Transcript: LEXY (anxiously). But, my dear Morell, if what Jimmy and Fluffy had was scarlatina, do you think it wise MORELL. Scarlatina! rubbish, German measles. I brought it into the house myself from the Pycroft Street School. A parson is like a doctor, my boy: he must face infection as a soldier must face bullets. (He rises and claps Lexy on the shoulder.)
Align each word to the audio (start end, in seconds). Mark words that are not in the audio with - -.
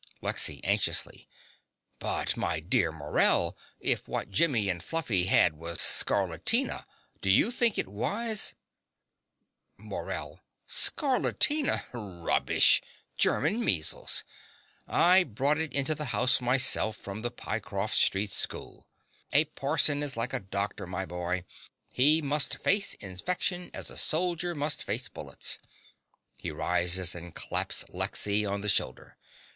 LEXY 0.23 0.61
(anxiously). 0.63 1.27
But, 1.99 2.35
my 2.35 2.59
dear 2.59 2.91
Morell, 2.91 3.55
if 3.79 4.07
what 4.07 4.31
Jimmy 4.31 4.67
and 4.67 4.81
Fluffy 4.81 5.25
had 5.27 5.53
was 5.53 5.77
scarlatina, 5.77 6.85
do 7.21 7.29
you 7.29 7.51
think 7.51 7.77
it 7.77 7.87
wise 7.87 8.55
MORELL. 9.77 10.39
Scarlatina! 10.67 11.83
rubbish, 11.93 12.81
German 13.15 13.63
measles. 13.63 14.23
I 14.87 15.23
brought 15.23 15.59
it 15.59 15.71
into 15.71 15.93
the 15.93 16.05
house 16.05 16.41
myself 16.41 16.97
from 16.97 17.21
the 17.21 17.29
Pycroft 17.29 17.95
Street 17.95 18.31
School. 18.31 18.87
A 19.31 19.45
parson 19.45 20.01
is 20.01 20.17
like 20.17 20.33
a 20.33 20.39
doctor, 20.39 20.87
my 20.87 21.05
boy: 21.05 21.43
he 21.91 22.23
must 22.23 22.57
face 22.57 22.95
infection 22.95 23.69
as 23.71 23.91
a 23.91 23.97
soldier 23.99 24.55
must 24.55 24.83
face 24.83 25.09
bullets. 25.09 25.59
(He 26.35 26.49
rises 26.49 27.13
and 27.13 27.35
claps 27.35 27.83
Lexy 27.89 28.47
on 28.49 28.61
the 28.61 28.69
shoulder.) 28.69 29.15